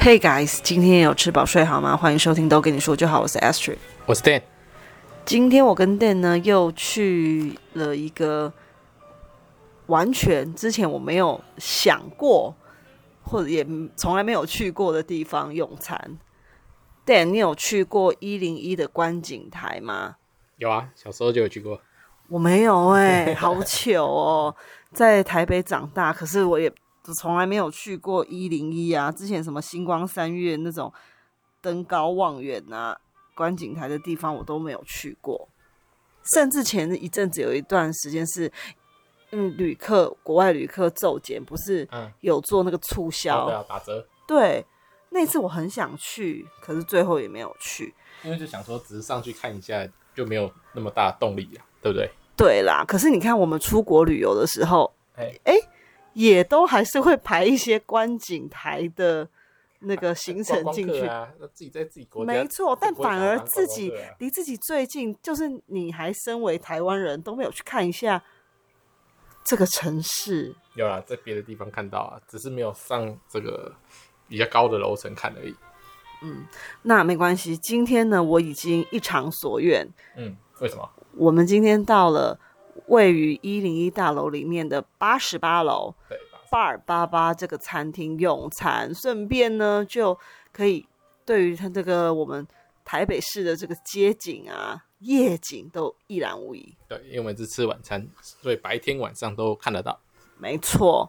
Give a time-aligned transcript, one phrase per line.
[0.00, 1.96] Hey guys，今天有吃饱睡好吗？
[1.96, 4.42] 欢迎收听都跟你说就好，我是 Astrid，我是 Dan。
[5.26, 8.52] 今天我跟 Dan 呢又去了一个
[9.86, 12.54] 完全之前我没有想过，
[13.22, 16.18] 或者也从来没有去过的地方用餐。
[17.04, 20.16] Dan，你有去过一零一的观景台吗？
[20.56, 21.80] 有啊，小时候就有去过。
[22.28, 24.56] 我没有哎、欸，好糗哦，
[24.94, 26.72] 在台北长大，可是我也。
[27.14, 29.10] 从来没有去过一零一啊！
[29.10, 30.92] 之前什么星光三月那种
[31.60, 32.96] 登高望远啊、
[33.34, 35.48] 观景台的地方，我都没有去过。
[36.32, 38.52] 甚至前一阵子有一段时间是，
[39.32, 41.88] 嗯，旅客国外旅客骤减，不是
[42.20, 44.06] 有做那个促销，嗯哦、对啊，打折。
[44.28, 44.64] 对，
[45.08, 52.08] 那次我很想去，可是最后也没有去，因为就想说只是上去看一下，就没有那么大的动力啊，对不对？
[52.36, 55.54] 对啦，可是你看我们出国旅游的时候，哎哎。
[56.12, 59.28] 也都还是会排一些观景台的
[59.80, 68.22] 那个行程进去啊，那自己在自己国家没错，但反而自己离自己最近，就是你还身为台湾人都没有去看一下
[69.44, 70.54] 这个城市。
[70.74, 73.72] 有啦，在别的地方看到啊，只是没有上这个
[74.28, 75.54] 比较高的楼层看而已。
[76.22, 76.44] 嗯，
[76.82, 77.56] 那没关系。
[77.56, 79.88] 今天呢，我已经一偿所愿。
[80.16, 80.90] 嗯，为什么？
[81.16, 82.38] 我们今天到了。
[82.90, 86.18] 位于一零一大楼里面的八十八楼，对
[86.50, 90.18] ，Bar88 这个餐厅用餐，顺便呢就
[90.52, 90.86] 可以
[91.24, 92.46] 对于它这个我们
[92.84, 96.76] 台北市的这个街景啊、夜景都一览无遗。
[96.88, 100.00] 对，因为我们是吃晚餐，所以白天晚上都看得到。
[100.36, 101.08] 没错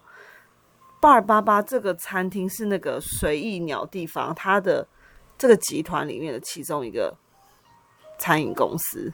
[1.02, 4.88] ，Bar88 这个餐厅是那个随意鸟地方，它的
[5.36, 7.18] 这个集团里面的其中一个
[8.20, 9.12] 餐饮公司。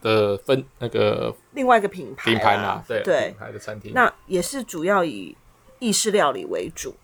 [0.00, 5.36] 的分那个另外一个品牌品牌啦，对对，品牌的餐厅，那也是主要以
[5.78, 6.94] 意式料理为主。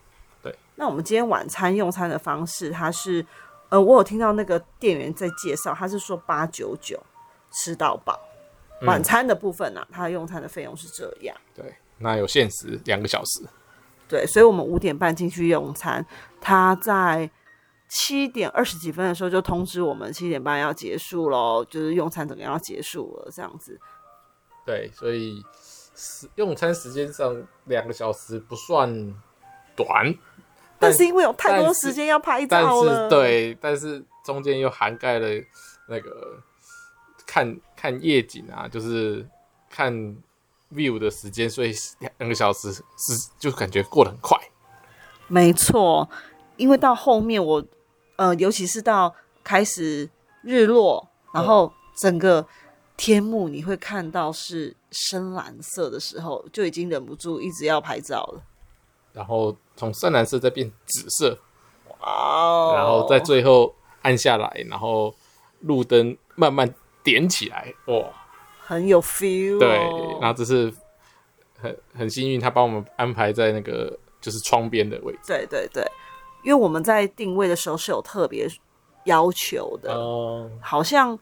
[0.42, 3.24] 对，那我们今天晚餐用餐的方式，它是
[3.70, 7.02] 呃，我有听到那个店员在介绍，他是说八九九
[7.50, 8.20] 吃到饱。
[8.82, 11.36] 晚餐的部分呢、啊，他用餐的费用是这样。
[11.54, 13.41] 对，那有限时两个小时。
[14.08, 16.04] 对，所以我们五点半进去用餐，
[16.41, 17.31] 他在。
[17.94, 23.78] 七点二十几分的时候就通知我们七点半要结束喽，就是用餐整个要结束了这样子。
[24.64, 25.44] 对，所以
[26.36, 27.36] 用餐时间上
[27.66, 28.91] 两个小时不算
[29.76, 30.06] 短，
[30.78, 35.28] 但，但是因为有太多时间要拍照了，但是对，但是中间又涵盖了
[35.86, 36.38] 那个
[37.26, 39.28] 看看夜景啊，就是
[39.69, 39.92] 看
[40.72, 42.82] view 的时间，所以两个小时是
[43.38, 44.38] 就感觉过得很快。
[45.28, 46.08] 没错，
[46.56, 47.62] 因为到后面我。
[48.17, 50.09] 呃，尤其是到开始
[50.43, 52.47] 日落，然后整个
[52.97, 58.43] 天幕你会看到是深蓝色的时候，就已经忍不住一直要拍照了。
[59.12, 61.39] 然后从深蓝色再变紫色，
[62.00, 62.75] 哇哦！
[62.77, 65.15] 然后在最后暗下来，然后
[65.61, 68.06] 路灯慢慢点起来，哇，
[68.59, 69.59] 很有 feel 哦。
[69.59, 69.69] 对，
[70.21, 70.73] 然后这是
[71.59, 75.21] 很很幸运，他帮我们安排在那个就是窗边的位置。
[75.27, 75.84] 对对对。
[76.42, 78.48] 因为我们在定位的时候是有特别
[79.04, 80.50] 要求的，oh.
[80.60, 81.19] 好像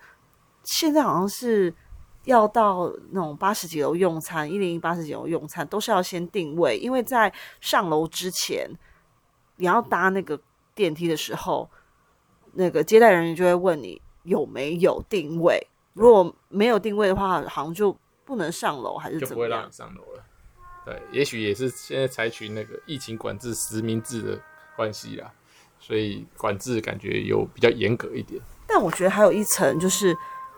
[0.65, 1.73] 现在好像是
[2.25, 8.71] 要到那种八十几楼用餐，一零一八十几楼用餐都是要先定位，因为在上楼之前，
[9.57, 10.39] 你要搭那个
[10.75, 11.69] 电梯的时候，
[12.53, 19.29] 那个接待人员就会问你有没有定位，如果没有定位的话，好像就不能上楼，还是怎么样？
[19.29, 20.25] 就不会让你上楼了。
[20.85, 24.41] 对，也许也是现在采取那个疫情管制实名制的。
[24.81, 25.31] 关系啦，
[25.79, 28.41] 所以管制感觉有比较严格一点。
[28.67, 30.17] 但我觉得还有一层，就是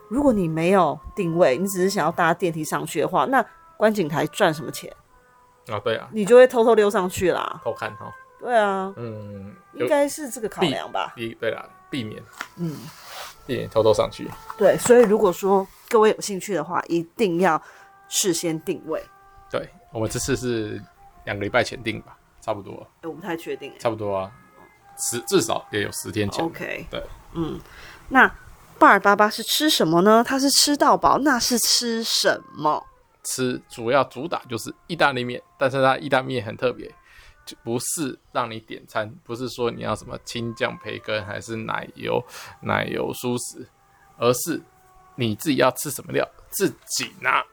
[0.09, 3.45] 如果你没有定位，你只是想要搭电梯上去的话，那
[3.77, 4.89] 观景台赚什么钱？
[5.67, 8.15] 啊，对啊，你就会偷偷溜上去啦，偷看哈。
[8.39, 11.13] 对啊，嗯，应该是这个考量吧。
[11.17, 12.23] 避，对啦，避免，
[12.59, 12.77] 嗯，
[13.45, 14.31] 避免偷偷上去。
[14.57, 17.61] 对，所以如果说各位有兴趣的话，一定要
[18.09, 19.03] 事先定位。
[19.51, 20.81] 对，我们这次是
[21.25, 22.17] 两个礼拜前定吧。
[22.43, 24.31] 差不多，哎、欸，我不太确定，差不多啊，
[24.99, 26.45] 十至少也有十天前。
[26.45, 27.03] OK，对，
[27.35, 27.59] 嗯，
[28.09, 28.29] 那
[28.81, 30.25] Bar88 是吃什么呢？
[30.27, 32.85] 他是吃到饱，那是吃什么？
[33.23, 36.93] 吃主要主打就是意大利面，但是它意大利面很特别，
[37.47, 42.21] 就不是让你点餐，不是说你要什么青酱培根还是奶油
[42.63, 43.65] 奶油蔬食，
[44.19, 44.61] 而是
[45.15, 47.45] 你自己要吃什么料自己拿。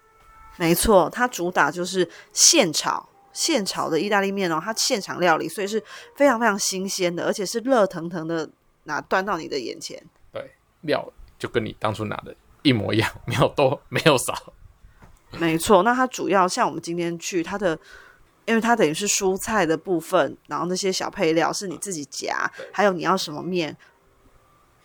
[0.57, 3.08] 没错，它主打就是现炒。
[3.31, 5.83] 现炒的意大利面哦，它现场料理，所以是
[6.15, 8.49] 非常非常新鲜的，而且是热腾腾的
[8.83, 10.01] 拿端到你的眼前。
[10.31, 14.53] 对，料就跟你当初拿的一模一样，没有多，没有少。
[15.37, 17.77] 没错，那它主要像我们今天去它的
[18.45, 23.77] 因为它等于是蔬菜的部分，然后那些小配料是你自己夹，还有你要什么面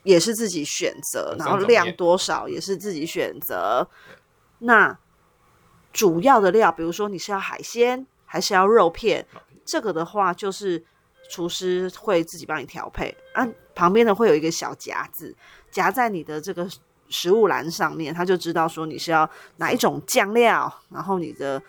[0.02, 3.88] 也是自己选择，然后量多少也是自己选择。
[4.58, 4.98] 那
[5.94, 9.24] 主要的料，比如说你是要海鲜还是要肉片，
[9.64, 10.84] 这个的话就是
[11.30, 13.16] 厨师会自己帮你调配。
[13.32, 13.46] 啊，
[13.76, 15.32] 旁边的会有一个小夹子
[15.70, 16.68] 夹在你的这个。
[17.10, 19.28] 食物栏上面，他就知道说你是要
[19.58, 21.62] 哪一种酱料，然后你的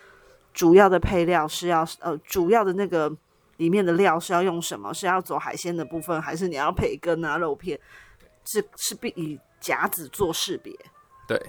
[0.52, 3.14] 主要的配料是要呃主要的那个
[3.58, 4.92] 里面的料是要用什么？
[4.94, 7.78] 是要走海鲜的部分，还是你要培根啊肉片？
[8.44, 10.74] 是是必以夹子做识别。
[11.28, 11.40] 对，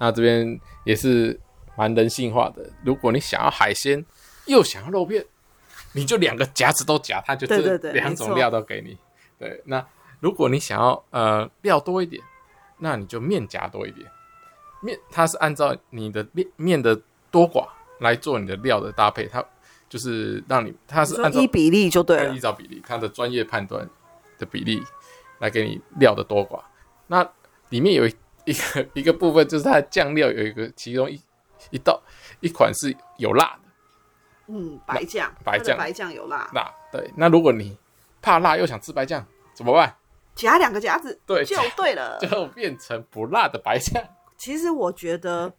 [0.00, 1.40] 那这边也是
[1.76, 2.68] 蛮人性化的。
[2.84, 4.04] 如果你想要海鲜
[4.48, 5.24] 又想要肉片，
[5.92, 8.98] 你就两个夹子都夹，它就是两种料都给你。
[9.38, 9.86] 对，对，对，那
[10.18, 12.20] 如果你想要呃料多一点。
[12.80, 14.08] 那你就面夹多一点，
[14.80, 16.96] 面它是按照你的面面的
[17.28, 17.66] 多寡
[17.98, 19.44] 来做你的料的搭配，它
[19.88, 23.84] 就是让你它是按照依比例就对了，依照比例，它的专业判断
[24.38, 24.80] 的比例
[25.40, 26.62] 来给你料的多寡。
[27.08, 27.28] 那
[27.70, 28.14] 里面有一
[28.44, 31.20] 一个 一个部分就是它的酱料有一个其中一
[31.72, 32.00] 一道
[32.38, 33.67] 一款是有辣的，
[34.48, 37.10] 嗯，白酱，白酱，白酱有辣，辣，对。
[37.16, 37.78] 那如果你
[38.20, 39.24] 怕辣又想吃白酱
[39.54, 39.94] 怎么办？
[40.34, 44.02] 夹两个夹子，对，就对了， 就变成不辣的白酱。
[44.36, 45.52] 其实我觉得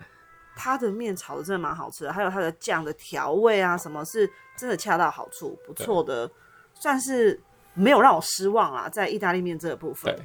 [0.56, 6.30] 它的面炒的真的蛮好吃的，还有它的酱的调味啊，什么是真的恰到好处，不错的，
[6.74, 7.38] 算是
[7.74, 8.88] 没有让我失望啊。
[8.88, 10.16] 在意大利面这个部分，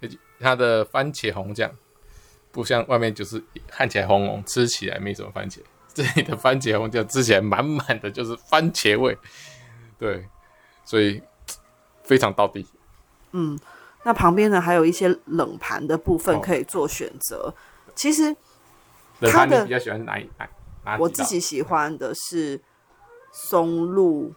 [0.00, 1.68] 对，它的番茄红酱
[2.52, 5.58] 不像外面就是看起来红红，吃起来没什么番茄，
[5.98, 9.18] 这里的番茄红酱吃起来满满的就是番茄味，
[9.98, 10.24] 对，
[10.84, 11.20] 所以
[12.04, 12.64] 非常到底。
[13.32, 13.58] 嗯，
[14.04, 17.48] 那旁边呢还有一些冷盘的部分可以做选择。
[17.48, 17.54] 哦、
[17.96, 18.36] 其实
[19.20, 20.30] 它的比较喜欢哪一
[20.84, 20.96] 哪？
[21.00, 22.60] 我自己喜欢的是
[23.32, 24.32] 松露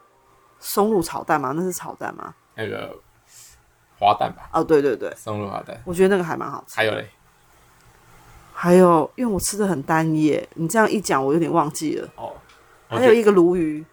[0.60, 1.54] 松露炒蛋吗？
[1.56, 2.34] 那是炒蛋吗？
[2.56, 2.98] 那个
[4.00, 4.50] 滑蛋吧。
[4.52, 6.76] 哦，对对对，松露滑蛋，我觉得那个还蛮好吃。
[6.76, 7.08] 还有嘞，
[8.62, 12.08] 还有，因为我吃的很单一，你这样一讲，我有点忘记了。
[12.16, 12.32] 哦，
[12.88, 13.84] 还有一个鲈鱼。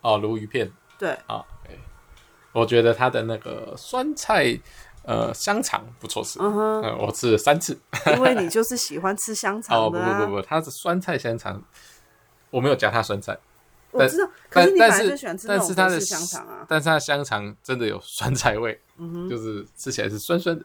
[0.00, 0.70] 哦，鲈鱼片。
[0.96, 1.36] 对啊。
[1.36, 1.44] 哦
[2.52, 4.56] 我觉得它的那个酸菜，
[5.04, 6.38] 呃，香肠不错吃。
[6.38, 7.76] 嗯哼，呃，我吃了三次。
[8.14, 11.60] 因为你就是喜欢吃香肠，啊、 哦，不不不不，它是酸菜香肠，
[12.50, 13.36] 我没有加它酸菜。
[13.90, 16.64] 我知道，可是你本来就喜欢吃那种的香肠啊。
[16.68, 20.64] 但是它的香肠真的有酸菜味，嗯哼，就是吃起来是酸酸的，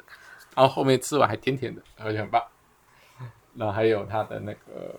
[0.56, 2.44] 然后后面吃完还甜甜的，而且很棒。
[3.57, 4.95] 然后还有它的那个。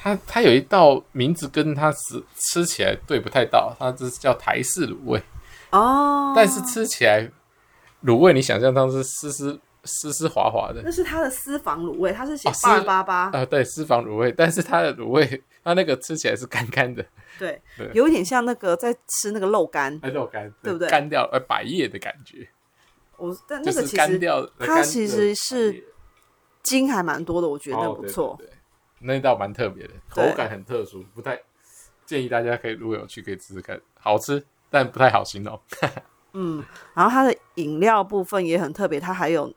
[0.00, 5.20] 它它有一道名字跟它是吃起来对不太到，它这是叫台式卤味。
[5.70, 7.28] 哦，但是吃起来
[8.04, 13.14] 卤味你想象当是丝丝丝丝滑滑的，那是它的私房卤味，它是写八八八。
[13.30, 17.04] 啊，对，私房卤味，但是它的卤味 它那个吃起来是干干的，
[17.36, 17.90] 对，对。
[17.92, 20.88] 有一点像那个在吃那个肉干，肉干对不对？
[20.88, 22.48] 干掉呃百叶的感觉，
[23.16, 25.84] 我但那个其实它其实是
[26.68, 28.38] 筋还蛮多的，我觉得那不错。
[28.40, 28.40] 哦
[29.00, 31.40] 那道蛮特别的，口感很特殊，不太
[32.04, 35.60] 建议大家可以如果有去可以吃吃看，好吃但不太好形容。
[36.34, 39.54] 嗯，然后它的饮料部分也很特别，它还有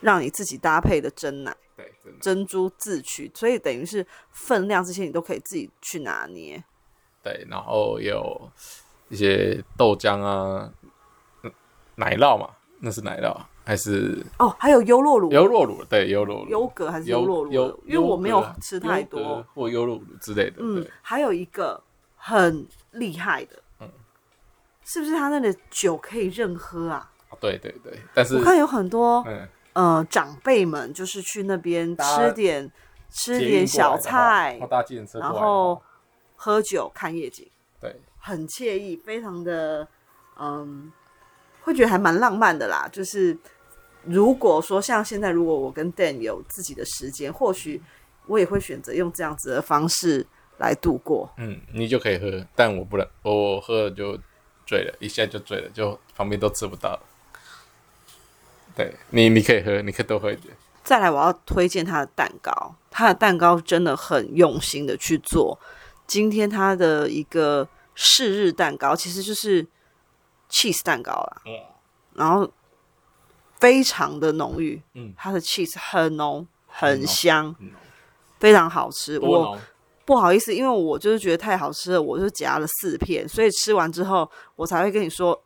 [0.00, 1.92] 让你自己搭配的真奶，对，
[2.22, 6.64] 珍珠自取，所以等于是分量这些你都可以自己去拿捏。
[7.22, 8.50] 对，然后有
[9.10, 10.72] 一些豆浆啊，
[11.96, 12.48] 奶酪嘛，
[12.80, 13.36] 那是奶酪。
[13.68, 17.82] 还是哦，还有优酪乳，优酪乳对优酪乳，优格还是优酪乳？
[17.84, 20.56] 因为我没有吃太多，或优酪乳之类的。
[20.60, 21.78] 嗯，还有一个
[22.16, 23.90] 很厉害的，嗯，
[24.86, 27.10] 是不是他那里酒可以任喝啊？
[27.40, 29.22] 对对对，但是我看有很多
[29.74, 32.72] 呃长辈们就是去那边吃点
[33.10, 34.58] 吃点小菜，
[35.20, 35.78] 然后
[36.36, 37.46] 喝酒看夜景，
[37.82, 39.86] 对，很惬意，非常的
[40.38, 40.90] 嗯，
[41.60, 43.36] 会觉得还蛮浪漫的啦，就是。
[44.08, 47.82] 如果说像现在，如果我跟 Dan 有自己的时间，或许
[48.26, 51.30] 我也会选择用这样子的方式来度过。
[51.36, 54.18] 嗯，你就可以喝，但我不能，我喝了就
[54.66, 57.00] 醉了，一下就醉了，就旁边都吃不到了。
[58.74, 60.56] 对你，你可以喝，你可以多喝一点。
[60.82, 65.58] 再来，我要推荐他的蛋糕，他的蛋糕真的很用心的去做。
[66.06, 69.66] 今天他的一个试日蛋糕，其实就是
[70.48, 71.42] cheese 蛋糕啦。
[71.44, 71.52] 嗯，
[72.14, 72.50] 然后。
[73.60, 77.54] 非常的浓郁，嗯，它的 cheese 很浓很香，
[78.38, 79.18] 非常好吃。
[79.18, 79.58] 我
[80.04, 85.38] 不好意思，因为我就是觉得太好吃了，我就夹了四片，所以吃完之后，我才会跟你说，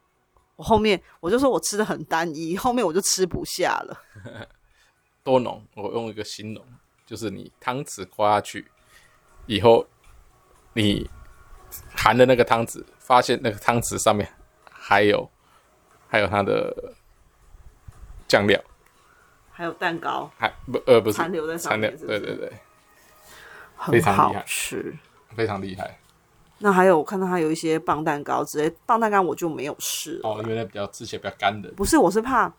[0.56, 4.02] 我后面我就说我吃的很单一，后面我就吃不下了。
[5.24, 5.64] 多浓？
[5.74, 6.64] 我用一个形容，
[7.06, 8.70] 就是你汤匙刮下去
[9.46, 9.86] 以后，
[10.74, 11.08] 你
[11.96, 14.28] 含的那个汤匙，发现那个汤匙上面
[14.70, 15.30] 还有
[16.08, 16.92] 还有它的
[18.32, 18.58] 酱料，
[19.50, 22.50] 还有蛋糕，还不呃不是残留在上面是是，对对对，
[23.76, 24.96] 很好吃，
[25.36, 25.98] 非常厉害。
[26.56, 31.70] 那还有我看到它有一些棒蛋糕之类，棒蛋糕我就没有试哦，因为那比较吃起来比较干的。
[31.72, 32.50] 不是，我是怕，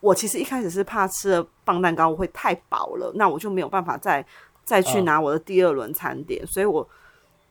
[0.00, 4.26] 我其实一开始是怕吃了棒蛋糕我会太饱了，那我就没有办法再
[4.64, 6.88] 再去拿我的第二轮餐点，哦，所以我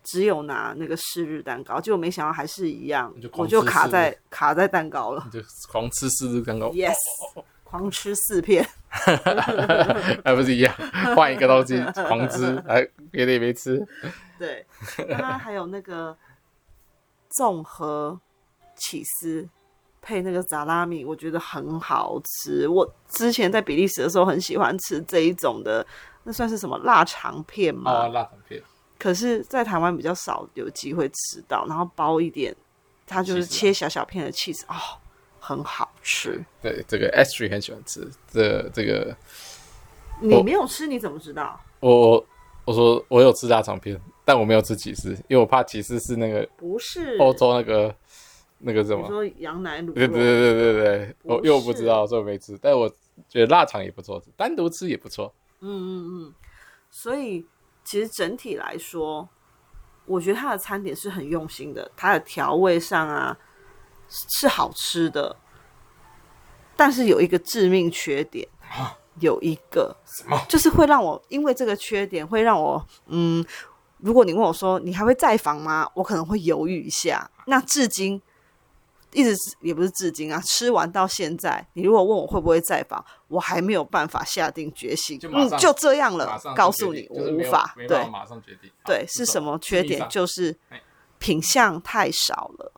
[0.03, 5.39] 只有拿那个四日蛋糕，结果没想到还是一样，就我就卡在卡在蛋糕了，就
[5.71, 6.95] 狂吃四日蛋糕，yes，
[7.71, 8.67] 狂吃四片，
[10.23, 10.75] 还不是一样，
[11.15, 13.81] 换一个东西狂吃， 还别的也没吃。
[14.37, 14.65] 对，
[15.07, 16.15] 那它还有那个
[17.29, 18.19] 综合
[18.75, 19.47] 起司
[20.01, 22.67] 配那个萨拉米，我觉得很好吃。
[22.67, 25.85] 我之前在比利时的时候很喜欢吃这一种的，
[26.23, 27.91] 那算是什么腊肠片吗？
[27.91, 28.61] 啊，腊肠片。
[28.99, 32.55] 可是，在台湾比较少有机会吃到，然后包一点，
[33.07, 34.75] 它就是切小小片的起司，哦，
[35.41, 36.41] 很好吃。
[36.61, 39.13] 对，这个 Astrid 很喜欢吃这这个。
[40.21, 41.59] 你没有吃，你怎么知道？
[41.81, 42.25] 我
[42.63, 43.99] 我说我有吃腊肠片。
[44.23, 47.93] 但我没有吃起司，因为我怕起司是那个不是欧洲那个
[48.59, 49.05] 那个什么？
[49.07, 49.91] 说羊奶乳？
[49.93, 52.57] 对对对对对对，我又不知道，所以我没吃。
[52.61, 52.87] 但我
[53.27, 55.33] 觉得腊肠也不错，单独吃也不错。
[55.61, 56.33] 嗯嗯嗯，
[56.91, 57.43] 所以
[57.83, 59.27] 其实整体来说，
[60.05, 63.35] 我觉得它的餐点是很用心的，它的调味上啊
[64.29, 65.35] 是好吃的，
[66.75, 68.47] 但是有一个致命缺点，
[69.19, 70.39] 有一个什么？
[70.49, 73.45] 就是会让我因为这个缺点会让我嗯。
[74.03, 75.87] 如果你问我说你还会再访吗？
[75.93, 77.29] 我可能会犹豫一下。
[77.45, 78.19] 那至今
[79.11, 85.19] 一直也不是至今啊，吃完到现在，你如果问我会不会再访，我还没有办法下定决心。
[85.19, 87.75] 就嗯，就这样了，告诉你，我无法。
[87.87, 88.71] 对，马上决定。
[88.83, 90.03] 对，是什么缺点？
[90.09, 90.57] 就是
[91.19, 92.71] 品相太少了。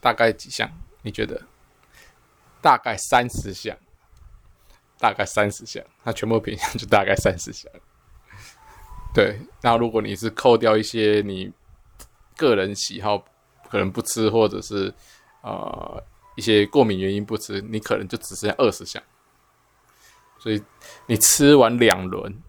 [0.00, 0.70] 大概几项？
[1.02, 1.42] 你觉得？
[2.60, 3.76] 大概三十项。
[5.00, 7.70] 大概三十项，它全部品项就大概三十项。
[9.14, 11.52] 对，那如果你是扣掉一些你
[12.36, 13.24] 个人喜好
[13.70, 14.92] 可能不吃，或者是
[15.42, 16.02] 呃
[16.34, 19.00] 一些过敏原因不吃，你可能就只剩下二十项。
[20.36, 20.60] 所以
[21.06, 22.42] 你吃完两轮，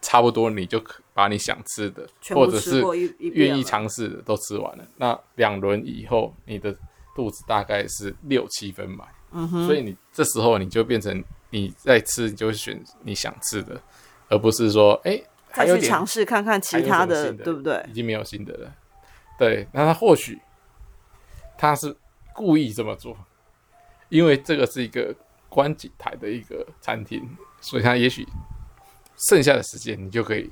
[0.00, 2.80] 差不多你就可把你想吃的，或者是
[3.18, 4.86] 愿意尝试的都吃完了。
[4.98, 6.72] 那两轮以后，你的
[7.12, 9.08] 肚子大概是六七分满。
[9.32, 9.66] 嗯哼。
[9.66, 13.82] 所以你这时候你就变成你在吃，你就会选你想吃的，
[14.28, 15.10] 而不是说哎。
[15.10, 17.84] 诶再去尝试看看其他的，的，对不对？
[17.88, 18.72] 已经没有新的了。
[19.36, 20.38] 对，那他或许
[21.56, 21.96] 他是
[22.32, 23.16] 故意这么做，
[24.08, 25.12] 因为这个是一个
[25.48, 27.28] 观景台的一个餐厅，
[27.60, 28.24] 所以他也许
[29.28, 30.48] 剩下的时间你就可以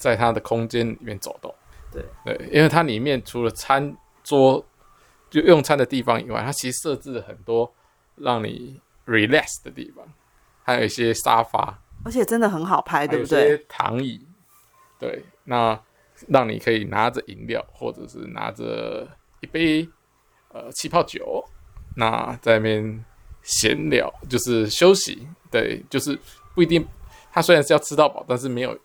[0.00, 1.54] 在它的空间里面走动。
[1.92, 4.64] 对对，因为它里面除了餐桌
[5.28, 7.72] 就用餐的地方以外，它其实设置了很多
[8.16, 10.04] 让你 relax 的地方，
[10.62, 13.58] 还有一些沙发，而且真的很好拍，对不对？
[13.68, 14.26] 躺椅。
[14.98, 15.80] 对，那
[16.28, 19.08] 让你可以拿着饮料，或者是拿着
[19.40, 19.88] 一杯
[20.52, 21.44] 呃气泡酒，
[21.96, 23.04] 那在那边
[23.42, 25.26] 闲聊，就是休息。
[25.50, 26.16] 对，就是
[26.54, 26.86] 不一定，
[27.32, 28.78] 它虽然是要吃到饱，但是没有，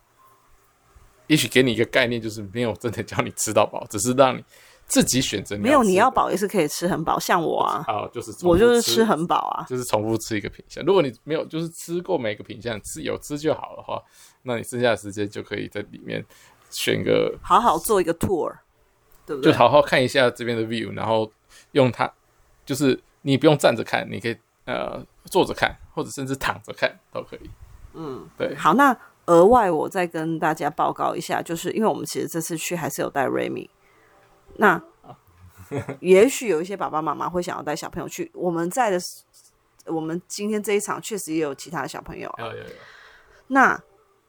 [1.28, 4.44] 也许给你一个概念，就是没有真的叫你吃到饱，只是让你
[4.86, 5.58] 自己选择。
[5.58, 10.84] 没有，你要饱也是可以吃很饱，像我啊，啊，就是我就是吃很饱啊，就是重复吃一个品相。
[10.86, 14.02] 如果你没有，就是吃过每个品相，吃有吃就好的话。
[14.44, 16.24] 那你剩下的时间就可以在里面
[16.70, 18.54] 选个好好做一个 tour，
[19.26, 19.52] 对不对？
[19.52, 21.32] 就好好看一下这边的 view，然后
[21.72, 22.08] 用它，
[22.64, 27.50] 就是你不用站着看，你可以呃坐着看，或者甚至躺着看都可以。
[27.96, 28.54] 嗯，对。
[28.56, 33.70] 好，那额外我再跟大家报告一下，就是因为我们其实这次去还是有带 Remy，
[34.58, 34.82] 那
[36.00, 38.30] 也许有一些爸爸妈妈会想要带小朋友去。
[38.34, 39.00] 我们在的，
[39.88, 42.32] 我们今天这一场确实也有其他的小朋友。
[42.38, 42.66] 有有有。
[43.48, 43.82] 那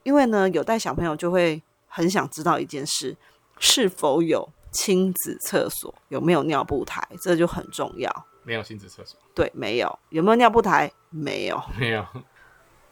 [0.02, 3.16] 因为呢，有带小朋友就会很想知道一件事：
[3.58, 8.10] 是否有亲子厕所，有没有尿布台，这就很重要。
[8.42, 9.98] 没有亲子厕所，对，没有。
[10.10, 10.90] 有没有尿布台？
[11.10, 12.06] 没有，没有。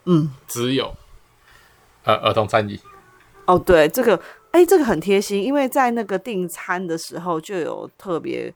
[0.04, 0.94] 嗯，只有
[2.04, 2.80] 呃儿童餐椅。
[3.46, 4.20] 哦，对，这个，
[4.52, 8.54] 哎，这个很贴心，因为在那个订餐的时候就有特别。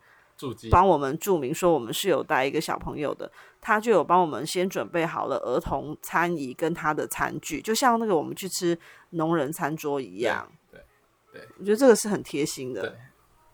[0.71, 3.28] 帮我们注明说我们是有带一个小朋友的，
[3.61, 8.78] 他就有帮我们先准备好了儿童餐椅跟他的餐具，就像那个我们去吃
[9.11, 10.49] 农人餐桌一样。
[10.71, 10.81] 对，
[11.59, 12.83] 我觉得这个是很贴心的。
[12.83, 12.93] 对，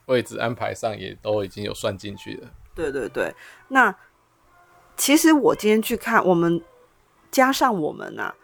[0.05, 2.51] 位置安排上也都已经有算进去了。
[2.75, 3.33] 对对对，
[3.69, 3.95] 那
[4.95, 6.61] 其实我今天去看，我们
[7.31, 8.35] 加上我们啊，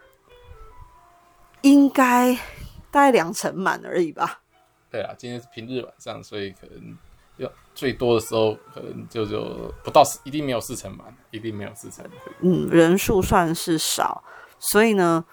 [1.62, 2.34] 应该
[2.90, 4.42] 大概两成满而已吧。
[4.90, 6.96] 对啊，今天是平日晚上，所以可能。
[7.38, 12.04] 要最多的时候可能就就不到，一定没有四成满，一定没有四成。
[12.40, 14.22] 嗯，人数算是少，
[14.58, 15.24] 所以呢，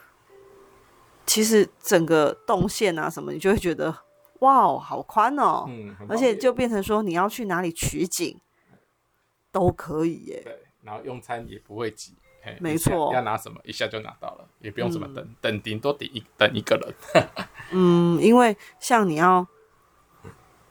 [1.25, 3.93] 其实整个动线啊什么，你就会觉得
[4.39, 8.39] 哇，好宽哦，嗯，而且就变成说你要去哪里取景
[9.51, 10.41] 都可以耶。
[10.41, 12.15] 对，然后用餐也不会挤。
[12.59, 17.25] 没错，要拿什么一下就拿到了，也不用怎么等，嗯、等顶多等一等一个人。
[17.71, 19.45] 嗯，因为像你要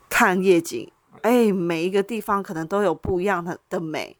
[0.09, 4.17] 看夜景，哎、欸，每一个地方可能都有不一样的的美，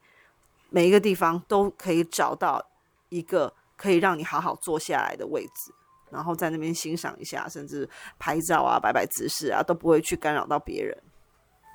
[0.70, 2.66] 每一个地方都可以找到
[3.10, 5.74] 一个可以让你好好坐下来的位置，
[6.12, 10.98] 然后在那边欣赏一下，甚至拍照啊、摆摆姿势啊，都不会去干扰到别人。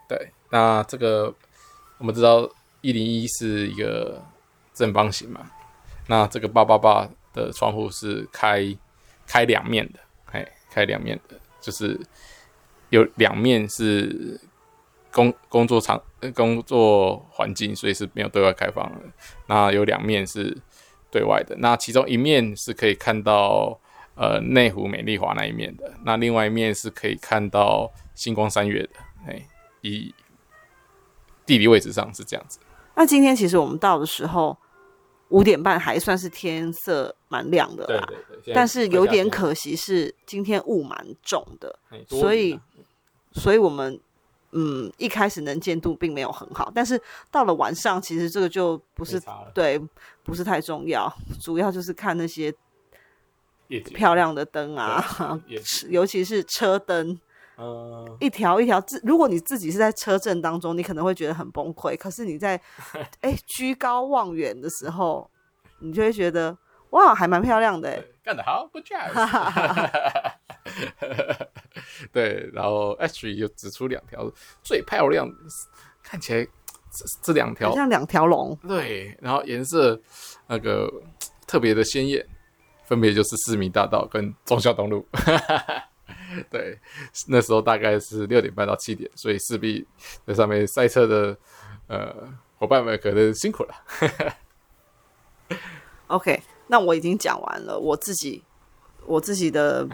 [0.09, 1.35] 对，那这个
[1.99, 2.49] 我们知道
[2.81, 4.25] 一零一是一个
[4.73, 5.50] 正方形嘛。
[6.06, 8.76] 那这个八八八的窗户是开
[9.26, 11.99] 开两面的，哎，开两面的，就是
[12.90, 14.38] 有两面是
[15.11, 16.00] 工工作场
[16.34, 19.00] 工作环境，所以是没有对外开放的。
[19.46, 20.56] 那有两面是
[21.11, 23.80] 对外的，那其中一面是可以看到
[24.14, 28.90] 呃内湖美丽华那一面的，那另外一面是可以看到星光三月的，
[29.26, 29.49] 哎，
[29.80, 30.14] 以
[31.46, 32.58] 地理位置上是这样子。
[32.94, 34.56] 那今天其实我们到的时候。
[35.35, 41.76] 五点半还算是天色蛮亮的啦，对对对，但是有点可惜是今天雾蛮重的，
[42.09, 42.59] 所以，
[43.33, 43.99] 所以我们
[44.53, 47.00] 嗯一开始能见度并没有很好，但是
[47.33, 49.21] 到了晚上，其实这个就不是
[49.53, 49.81] 对，
[50.23, 52.55] 不是太重要，主要就是看那些
[53.93, 55.05] 漂亮的灯啊，
[55.91, 57.19] 尤其是车灯。
[57.56, 61.96] 嗯，一条一条自，如果你自己是在车阵当中，你可能会觉得很崩溃。
[61.96, 62.61] 可是你在
[63.23, 65.30] 哎、欸、居高望远的时候，
[65.78, 66.56] 你就会觉得
[66.90, 68.04] 哇，还蛮漂亮的。
[68.23, 70.34] 干得好，Good job。
[72.12, 74.30] 对，然后 Ashley 又指出两条
[74.62, 75.28] 最漂亮，
[76.02, 76.50] 看起来这
[77.23, 78.56] 这两条像两条龙。
[78.66, 80.00] 对，然后颜色
[80.46, 80.90] 那个
[81.46, 82.26] 特别的鲜艳，
[82.85, 85.07] 分别就是市民大道跟忠孝东路。
[86.50, 86.78] 对，
[87.28, 89.87] 那时候大概是六点半到七点，所以势必
[90.26, 91.37] 在上面赛车的
[91.87, 92.14] 呃
[92.56, 93.74] 伙伴们可能辛苦了。
[96.08, 98.42] OK，那我已经讲完了我自己
[99.06, 99.87] 我自己的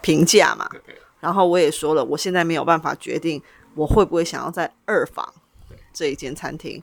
[0.00, 0.68] 评价嘛，
[1.20, 3.42] 然后我也说了，我现在没有办法决定
[3.74, 5.32] 我会不会想要在二房
[5.92, 6.82] 这一间餐厅。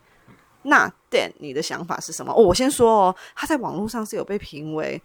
[0.63, 2.33] 那 Dan，你的想法是什么？
[2.33, 5.01] 哦，我先说哦，他在网络上是有被评为。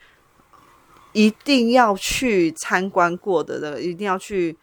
[1.12, 4.57] 一定要去参观过的，的一定要去，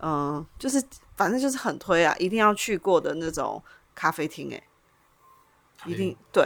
[0.00, 0.82] 嗯、呃，就是
[1.16, 3.62] 反正就是很推啊，一定要去过的那种
[3.94, 4.62] 咖啡厅，哎，
[5.86, 6.44] 一定对，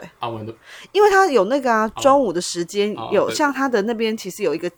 [0.92, 4.70] 因为他有那个啊，中午的时间有像他的那边其实有一个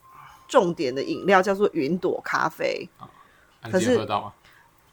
[0.47, 2.89] 重点的饮料叫做云朵咖啡，
[3.71, 4.07] 可是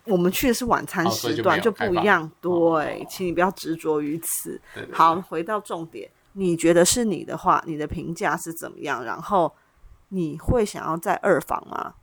[0.06, 4.60] 我们去的是晚餐时段就不一样，对，请你不要执着于此。
[4.92, 6.10] 好，回到重点。
[6.40, 9.04] 你觉得是你的话，你的评价是怎么样？
[9.04, 9.54] 然后
[10.08, 11.96] 你会想要在二房吗？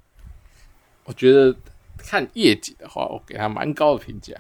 [1.05, 1.57] 我觉得
[1.97, 4.35] 看业绩的话，我给他蛮高的评价，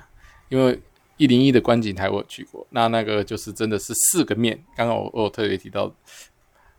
[0.51, 0.79] 因为
[1.17, 4.63] 一零一的观景台我有去过，那那个就是真的是四个面。
[4.77, 5.91] 刚刚我我有特别提到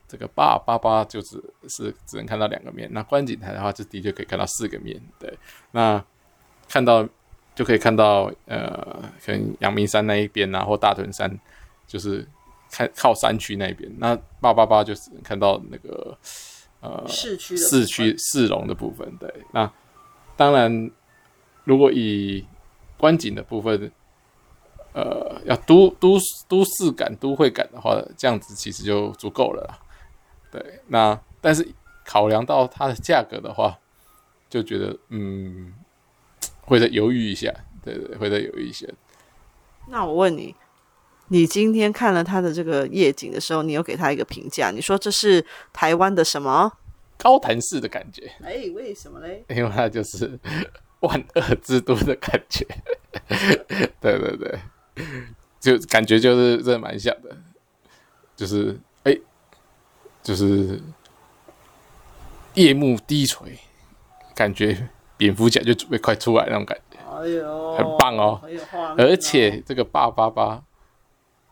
[0.08, 2.88] 这个八八八，就是是只能看到两个面。
[2.92, 5.02] 那观景台的话，就的确可以看到四个面。
[5.18, 5.36] 对，
[5.72, 6.04] 那
[6.70, 7.04] 看到
[7.56, 11.36] 就可以看到呃，可能阳明山那一边啊，或大屯山，
[11.88, 12.28] 就是。
[12.72, 16.18] 看靠山区那边，那八八八就是看到那个
[16.82, 19.10] 呃市区市区市容的部分。
[19.18, 19.72] 对，那
[20.36, 20.92] 当然，
[21.64, 22.46] 如果以
[22.98, 23.92] 观景的部分，
[24.94, 29.80] 呃，要都都都市感、都会感的话，这样子其实就足够了啦。
[30.52, 31.68] 对，那但是
[32.06, 33.80] 考量到它的价格的话，
[34.50, 35.74] 就觉得嗯，
[36.62, 37.54] 会再犹豫一下。
[37.84, 38.86] 对对，对，会再犹豫一下。
[39.88, 40.56] 那我问你。
[41.30, 44.72] 你今天看了他的这个夜景的时候，你有给他一个评价？
[44.72, 46.72] 你说这是台湾的什么
[47.18, 48.32] 高谈式的感觉？
[48.42, 49.44] 哎，为什么嘞？
[49.50, 50.40] 因为它就是
[51.02, 52.66] 万恶之都的感觉。
[54.00, 54.60] 对对对，
[55.60, 57.36] 就感觉就是真的蛮像的，
[58.36, 59.18] 就是哎，
[60.24, 60.82] 就是
[62.54, 63.60] 夜幕低垂，
[64.34, 64.88] 感觉
[65.18, 66.98] 蝙蝠侠就准备快出来那种感觉。
[67.00, 68.40] 哎呦，很棒哦！
[68.72, 70.64] 哦而且这个八八八。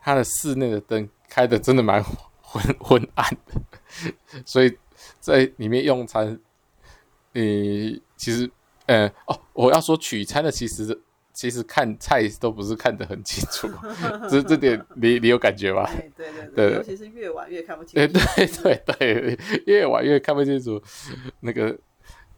[0.06, 2.00] 它的室内的灯开的真的蛮
[2.40, 3.60] 昏昏暗的，
[4.46, 4.72] 所以
[5.18, 6.38] 在里面用餐，
[7.32, 8.48] 你其实，
[8.86, 10.96] 呃，哦，我要说取餐的，其实
[11.32, 13.68] 其实看菜都不是看得很清楚，
[14.30, 15.84] 这这点你你有感觉吗？
[16.16, 18.12] 对对对，对，尤其是越晚越看不清楚。
[18.12, 20.80] 对对对对，越晚越看不清楚，
[21.40, 21.76] 那个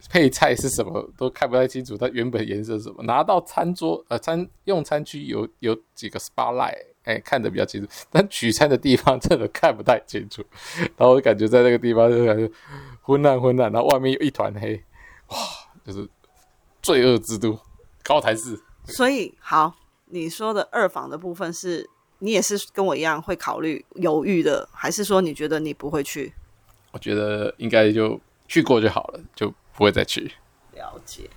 [0.08, 3.02] 配菜是什么都看不太清楚，它原本颜色是什么。
[3.02, 10.42] 拿到餐桌呃餐用餐区有有几个 spotlight，哎、欸，看得比较清楚，但取餐的地方真的看不太清楚。
[10.96, 12.50] 然后我感觉在那个地方就感觉
[13.02, 14.82] 昏暗昏暗，然后外面有一团黑，
[15.28, 15.36] 哇，
[15.84, 16.08] 就是
[16.80, 17.58] 罪恶之都
[18.04, 18.62] 高台寺。
[18.86, 19.74] 所以好，
[20.06, 21.88] 你说的二房的部分是
[22.20, 26.32] 你也是跟我一样会考虑犹豫的，还是说你觉得你不会去？
[26.92, 29.52] 我觉得应该就去过就好了，就。
[29.78, 30.32] 不会再去。
[30.72, 31.30] 了解。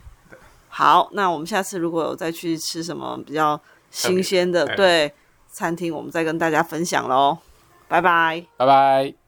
[0.68, 5.14] 好，那我们下次如果有再去吃什么比较新鲜的对
[5.48, 7.38] 餐厅，我们再跟大家分享喽。
[7.88, 9.21] 拜拜，拜拜。